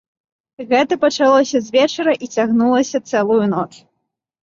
[0.71, 3.73] Гэта пачалося звечара і цягнулася цэлую ноч.